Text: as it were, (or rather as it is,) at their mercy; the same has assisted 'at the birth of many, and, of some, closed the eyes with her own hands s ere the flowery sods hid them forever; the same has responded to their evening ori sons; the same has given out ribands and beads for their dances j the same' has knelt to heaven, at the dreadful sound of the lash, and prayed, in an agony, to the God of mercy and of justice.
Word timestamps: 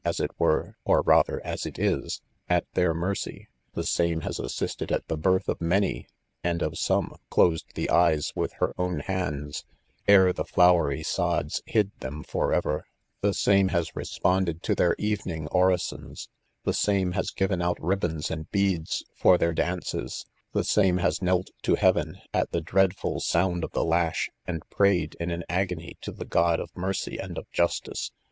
as 0.03 0.19
it 0.19 0.31
were, 0.39 0.75
(or 0.83 1.03
rather 1.03 1.39
as 1.45 1.63
it 1.63 1.77
is,) 1.77 2.21
at 2.49 2.65
their 2.73 2.91
mercy; 2.91 3.47
the 3.75 3.83
same 3.83 4.21
has 4.21 4.39
assisted 4.39 4.91
'at 4.91 5.07
the 5.07 5.15
birth 5.15 5.47
of 5.47 5.61
many, 5.61 6.07
and, 6.43 6.63
of 6.63 6.75
some, 6.75 7.15
closed 7.29 7.67
the 7.75 7.87
eyes 7.87 8.33
with 8.35 8.51
her 8.53 8.73
own 8.79 9.01
hands 9.01 9.57
s 9.57 9.63
ere 10.07 10.33
the 10.33 10.43
flowery 10.43 11.03
sods 11.03 11.61
hid 11.67 11.91
them 11.99 12.23
forever; 12.23 12.83
the 13.21 13.31
same 13.31 13.67
has 13.67 13.95
responded 13.95 14.63
to 14.63 14.73
their 14.73 14.95
evening 14.97 15.45
ori 15.49 15.77
sons; 15.77 16.29
the 16.63 16.73
same 16.73 17.11
has 17.11 17.29
given 17.29 17.61
out 17.61 17.77
ribands 17.79 18.31
and 18.31 18.49
beads 18.49 19.05
for 19.13 19.37
their 19.37 19.53
dances 19.53 20.25
j 20.25 20.31
the 20.53 20.63
same' 20.63 20.97
has 20.97 21.21
knelt 21.21 21.51
to 21.61 21.75
heaven, 21.75 22.19
at 22.33 22.49
the 22.51 22.61
dreadful 22.61 23.19
sound 23.19 23.63
of 23.63 23.71
the 23.73 23.85
lash, 23.85 24.31
and 24.47 24.67
prayed, 24.71 25.15
in 25.19 25.29
an 25.29 25.43
agony, 25.47 25.95
to 26.01 26.11
the 26.11 26.25
God 26.25 26.59
of 26.59 26.75
mercy 26.75 27.19
and 27.19 27.37
of 27.37 27.47
justice. 27.51 28.11